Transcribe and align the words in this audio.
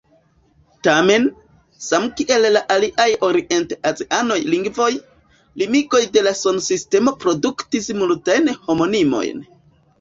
Tamen, 0.85 1.27
samkiel 1.87 2.47
la 2.55 2.63
aliaj 2.77 3.07
orient-aziaj 3.29 4.39
lingvoj, 4.55 4.89
limigoj 5.65 6.03
de 6.19 6.27
la 6.31 6.37
sonsistemo 6.43 7.17
produktis 7.27 7.95
multajn 8.03 8.55
homonimojn. 8.67 9.49